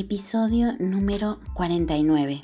[0.00, 2.40] Episodio número 49.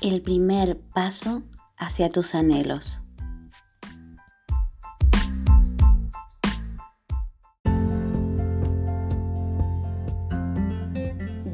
[0.00, 1.44] El primer paso
[1.76, 3.02] hacia tus anhelos.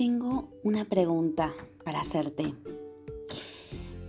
[0.00, 1.52] Tengo una pregunta
[1.84, 2.46] para hacerte.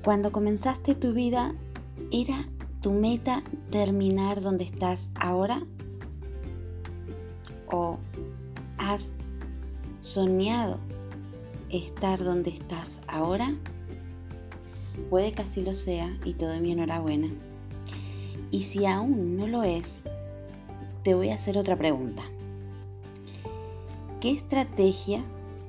[0.05, 1.53] Cuando comenzaste tu vida,
[2.13, 2.47] ¿era
[2.79, 5.61] tu meta terminar donde estás ahora?
[7.69, 7.97] ¿O
[8.77, 9.17] has
[9.99, 10.79] soñado
[11.69, 13.53] estar donde estás ahora?
[15.09, 17.27] Puede que así lo sea y te doy mi enhorabuena.
[18.49, 20.03] Y si aún no lo es,
[21.03, 22.23] te voy a hacer otra pregunta.
[24.21, 25.21] ¿Qué estrategia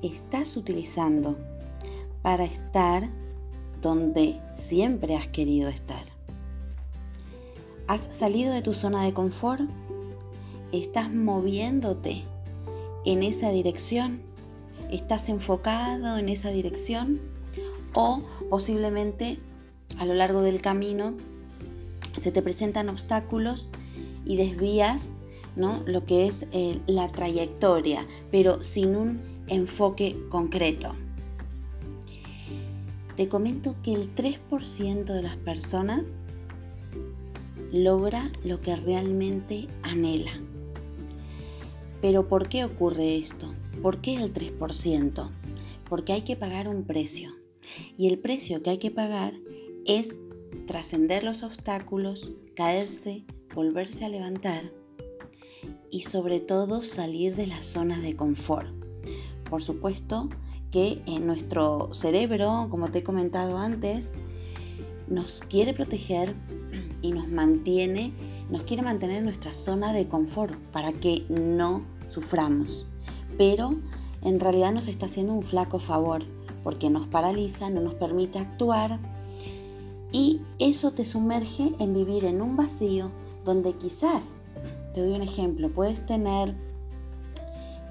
[0.03, 1.37] estás utilizando
[2.21, 3.09] para estar
[3.81, 6.03] donde siempre has querido estar?
[7.87, 9.63] ¿Has salido de tu zona de confort?
[10.71, 12.23] ¿Estás moviéndote
[13.05, 14.21] en esa dirección?
[14.91, 17.19] ¿Estás enfocado en esa dirección?
[17.93, 19.39] ¿O posiblemente
[19.99, 21.13] a lo largo del camino
[22.17, 23.69] se te presentan obstáculos
[24.25, 25.09] y desvías
[25.55, 25.83] ¿no?
[25.85, 30.95] lo que es eh, la trayectoria, pero sin un enfoque concreto.
[33.15, 36.15] Te comento que el 3% de las personas
[37.71, 40.31] logra lo que realmente anhela.
[42.01, 43.53] Pero ¿por qué ocurre esto?
[43.81, 45.29] ¿Por qué el 3%?
[45.87, 47.31] Porque hay que pagar un precio.
[47.97, 49.33] Y el precio que hay que pagar
[49.85, 50.15] es
[50.65, 53.23] trascender los obstáculos, caerse,
[53.53, 54.71] volverse a levantar
[55.91, 58.82] y sobre todo salir de las zonas de confort.
[59.53, 60.29] Por supuesto
[60.71, 64.11] que nuestro cerebro, como te he comentado antes,
[65.07, 66.33] nos quiere proteger
[67.03, 68.13] y nos mantiene,
[68.49, 72.87] nos quiere mantener en nuestra zona de confort para que no suframos.
[73.37, 73.75] Pero
[74.23, 76.23] en realidad nos está haciendo un flaco favor
[76.63, 78.97] porque nos paraliza, no nos permite actuar
[80.11, 83.11] y eso te sumerge en vivir en un vacío
[83.45, 84.33] donde quizás,
[84.95, 86.55] te doy un ejemplo, puedes tener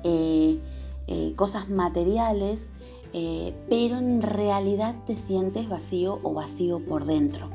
[0.02, 0.58] eh,
[1.06, 2.70] eh, cosas materiales,
[3.12, 7.50] eh, pero en realidad te sientes vacío o vacío por dentro.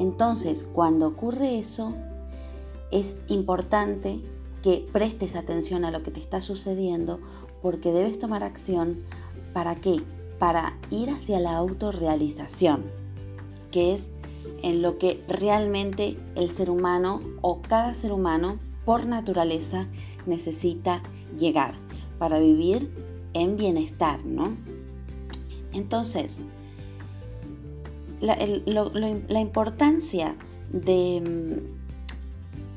[0.00, 1.94] Entonces, cuando ocurre eso,
[2.90, 4.20] es importante
[4.62, 7.20] que prestes atención a lo que te está sucediendo
[7.62, 9.00] porque debes tomar acción.
[9.52, 10.02] ¿Para qué?
[10.38, 12.84] Para ir hacia la autorrealización,
[13.70, 14.10] que es
[14.62, 19.86] en lo que realmente el ser humano o cada ser humano por naturaleza
[20.26, 21.02] necesita
[21.38, 21.83] llegar
[22.18, 22.90] para vivir
[23.32, 24.56] en bienestar, ¿no?
[25.72, 26.38] Entonces,
[28.20, 30.36] la, importancia
[30.72, 31.60] de,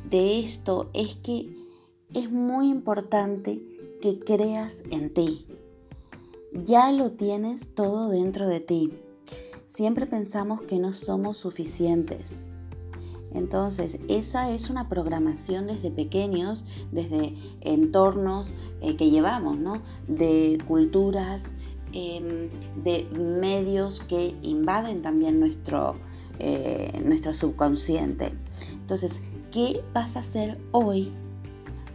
[0.09, 1.55] de esto es que
[2.13, 3.61] es muy importante
[4.01, 5.45] que creas en ti.
[6.53, 8.91] Ya lo tienes todo dentro de ti.
[9.67, 12.41] Siempre pensamos que no somos suficientes.
[13.33, 18.51] Entonces, esa es una programación desde pequeños, desde entornos
[18.81, 19.57] eh, que llevamos.
[20.07, 21.51] De culturas,
[21.93, 22.49] em,
[22.83, 25.95] de medios que invaden también nuestro,
[26.39, 28.31] eh, nuestro subconsciente.
[28.73, 29.21] Entonces,
[29.51, 31.11] ¿qué vas a hacer hoy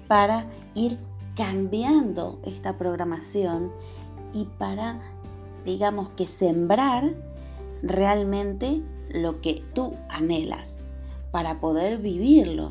[0.09, 0.99] para ir
[1.37, 3.71] cambiando esta programación
[4.35, 5.01] y para,
[5.65, 7.15] digamos que sembrar
[7.83, 10.82] realmente lo que tú anhelas?
[11.33, 12.71] Para poder vivirlo.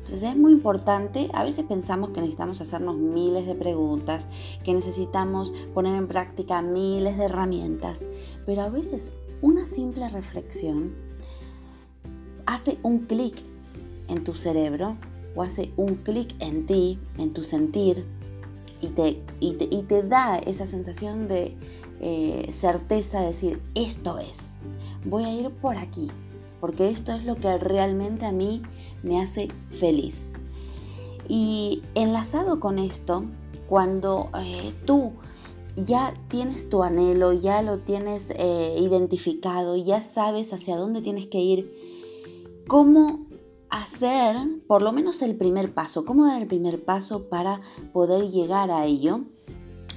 [0.00, 4.28] Entonces es muy importante, a veces pensamos que necesitamos hacernos miles de preguntas,
[4.64, 8.04] que necesitamos poner en práctica miles de herramientas,
[8.44, 10.94] pero a veces una simple reflexión
[12.44, 13.42] hace un clic
[14.08, 14.96] en tu cerebro
[15.36, 18.04] o hace un clic en ti, en tu sentir,
[18.80, 21.54] y te, y te, da esa sensación de
[22.00, 24.54] eh, certeza de decir, esto es,
[25.04, 26.08] voy a ir por aquí,
[26.60, 28.62] porque esto es lo que realmente a mí
[29.02, 30.26] me hace feliz.
[31.28, 33.24] Y enlazado con esto,
[33.68, 35.12] cuando eh, tú
[35.76, 41.38] ya tienes tu anhelo, ya lo tienes eh, identificado, ya sabes hacia dónde tienes que
[41.38, 43.26] ir, ¿cómo
[43.70, 44.36] hacer
[44.66, 46.04] por lo menos el primer paso?
[46.04, 47.60] ¿Cómo dar el primer paso para
[47.92, 49.20] poder llegar a ello?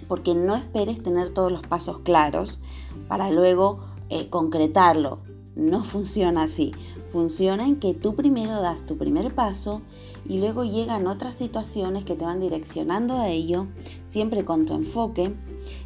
[0.08, 2.60] Porque no esperes tener todos los pasos claros
[3.08, 3.80] para luego
[4.10, 6.72] eh, concretarlo no funciona así.
[7.08, 9.82] Funciona en que tú primero das tu primer paso
[10.28, 13.68] y luego llegan otras situaciones que te van direccionando a ello,
[14.08, 15.34] siempre con tu enfoque,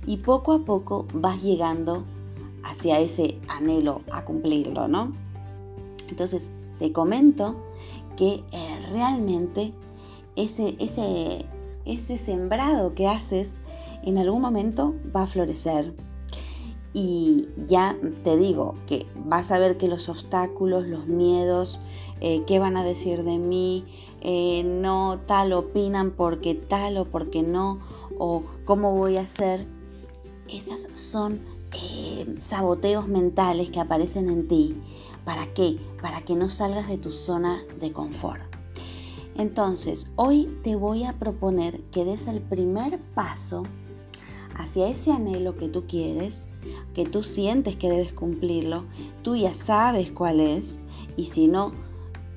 [0.05, 2.03] y poco a poco vas llegando
[2.63, 5.11] hacia ese anhelo a cumplirlo, ¿no?
[6.09, 6.49] Entonces,
[6.79, 7.55] te comento
[8.15, 9.73] que eh, realmente
[10.35, 11.45] ese, ese,
[11.85, 13.55] ese sembrado que haces
[14.03, 15.93] en algún momento va a florecer
[16.99, 21.79] y ya te digo que vas a ver que los obstáculos, los miedos,
[22.21, 23.85] eh, qué van a decir de mí,
[24.21, 27.81] eh, no tal opinan porque tal o porque no,
[28.17, 29.67] o cómo voy a hacer,
[30.49, 31.39] esas son
[31.71, 34.75] eh, saboteos mentales que aparecen en ti.
[35.23, 35.77] ¿Para qué?
[36.01, 38.41] Para que no salgas de tu zona de confort.
[39.35, 43.61] Entonces, hoy te voy a proponer que des el primer paso
[44.55, 46.47] hacia ese anhelo que tú quieres,
[46.93, 48.85] que tú sientes que debes cumplirlo,
[49.23, 50.79] tú ya sabes cuál es
[51.15, 51.73] y si no,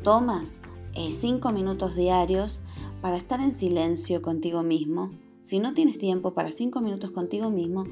[0.02, 0.60] tomas
[0.94, 2.60] eh, cinco minutos diarios
[3.00, 5.10] para estar en silencio contigo mismo.
[5.42, 7.84] Si no tienes tiempo para cinco minutos contigo mismo,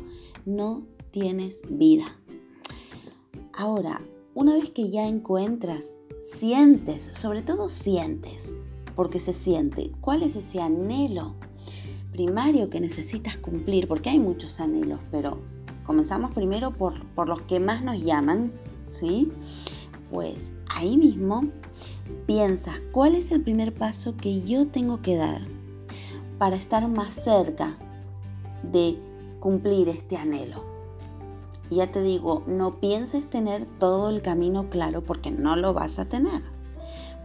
[0.45, 2.05] no tienes vida.
[3.53, 4.03] Ahora,
[4.35, 8.57] una vez que ya encuentras, sientes, sobre todo sientes,
[8.95, 11.35] porque se siente, cuál es ese anhelo
[12.13, 15.39] primario que necesitas cumplir, porque hay muchos anhelos, pero
[15.89, 16.93] comenzamos primero por,
[17.27, 18.53] los que más nos llaman,
[18.91, 19.33] ¿sí?
[20.13, 21.45] Pues ahí mismo
[22.27, 25.41] piensas cuál es el primer paso que yo tengo que dar
[26.37, 27.79] para estar más cerca
[28.71, 28.99] de
[29.41, 30.63] cumplir este anhelo.
[31.71, 36.05] Ya te digo, no pienses tener todo el camino claro porque no lo vas a
[36.05, 36.43] tener.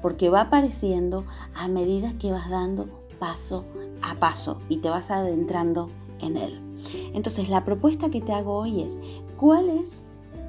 [0.01, 2.87] Porque va apareciendo a medida que vas dando
[3.19, 3.65] paso
[4.01, 5.89] a paso y te vas adentrando
[6.21, 6.72] en él.
[7.13, 8.97] Entonces la propuesta que te hago hoy es,
[9.37, 10.03] ¿cuál es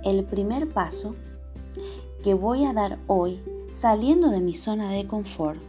[0.04, 1.14] el primer paso
[2.22, 3.40] que voy a dar hoy
[3.72, 5.60] saliendo de mi zona de confort,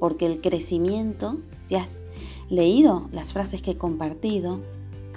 [0.00, 2.02] porque el crecimiento, si has
[2.50, 4.60] leído las frases que he compartido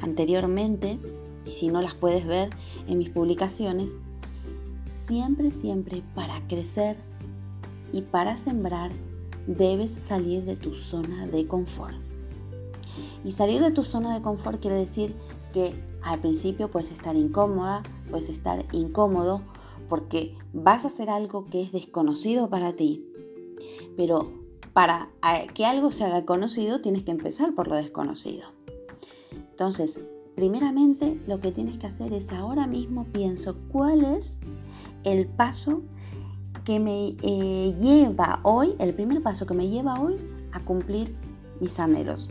[0.01, 0.99] anteriormente,
[1.45, 2.51] y si no las puedes ver
[2.87, 3.91] en mis publicaciones,
[4.91, 6.97] siempre, siempre para crecer
[7.93, 8.91] y para sembrar
[9.47, 12.06] debes salir de tu zona de confort.
[13.23, 15.15] Y salir de tu zona de confort quiere decir
[15.53, 19.41] que al principio puedes estar incómoda, puedes estar incómodo
[19.89, 23.05] porque vas a hacer algo que es desconocido para ti.
[23.95, 24.31] Pero
[24.73, 25.09] para
[25.53, 28.47] que algo se haga conocido tienes que empezar por lo desconocido.
[29.31, 29.99] Entonces,
[30.35, 34.37] primeramente lo que tienes que hacer es ahora mismo pienso cuál es
[35.03, 35.81] el paso
[36.63, 40.17] que me eh, lleva hoy, el primer paso que me lleva hoy
[40.51, 41.15] a cumplir
[41.59, 42.29] mis anhelos.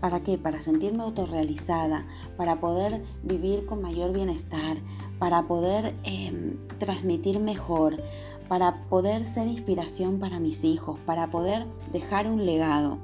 [0.00, 0.38] ¿Para qué?
[0.38, 4.78] Para sentirme autorrealizada, para poder vivir con mayor bienestar,
[5.18, 8.02] para poder em, transmitir mejor,
[8.48, 12.98] para poder ser inspiración para mis hijos, para poder dejar un legado.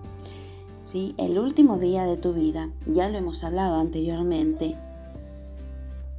[0.82, 1.14] ¿Sí?
[1.18, 4.76] El último día de tu vida, ya lo hemos hablado anteriormente,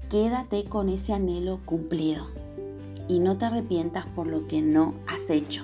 [0.10, 2.26] quédate con ese anhelo cumplido
[3.08, 5.64] y no te arrepientas por lo que no has hecho.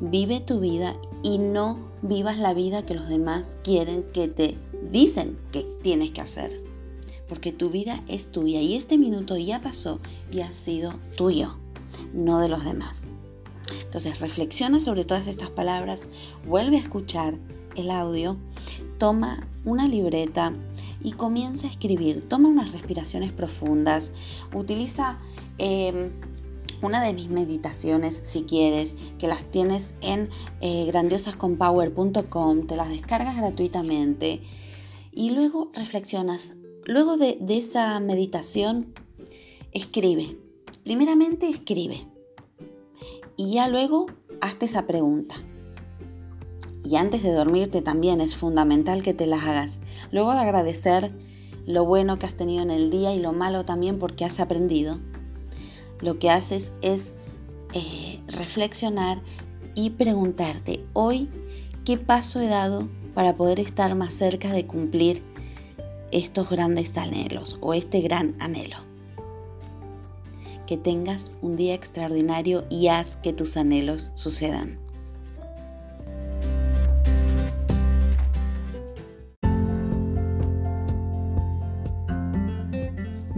[0.00, 4.58] Vive tu vida y no vivas la vida que los demás quieren que te
[4.90, 6.62] dicen que tienes que hacer.
[7.28, 11.56] Porque tu vida es tuya y este minuto ya pasó y ha sido tuyo,
[12.12, 13.08] no de los demás.
[13.84, 16.02] Entonces reflexiona sobre todas estas palabras,
[16.46, 17.34] vuelve a escuchar
[17.76, 18.36] el audio,
[18.98, 20.52] toma una libreta
[21.02, 22.24] y comienza a escribir.
[22.24, 24.12] Toma unas respiraciones profundas,
[24.54, 25.18] utiliza
[25.58, 26.10] em,
[26.82, 30.28] una de mis meditaciones, si quieres, que las tienes en
[30.60, 34.42] eh, grandiosasconpower.com, te las descargas gratuitamente
[35.12, 36.54] y luego reflexionas.
[36.84, 38.92] Luego de, de esa meditación,
[39.70, 40.36] escribe.
[40.82, 42.08] Primeramente escribe.
[43.36, 44.06] Y ya luego
[44.40, 45.36] hazte esa pregunta.
[46.84, 49.80] Y antes de dormirte también es fundamental que te las hagas.
[50.10, 51.12] Luego de agradecer
[51.64, 54.98] lo bueno que has tenido en el día y lo malo también porque has aprendido
[56.02, 57.12] lo que haces es
[57.72, 59.22] eh, reflexionar
[59.74, 61.30] y preguntarte hoy
[61.84, 65.22] qué paso he dado para poder estar más cerca de cumplir
[66.10, 68.76] estos grandes anhelos o este gran anhelo.
[70.66, 74.78] Que tengas un día extraordinario y haz que tus anhelos sucedan.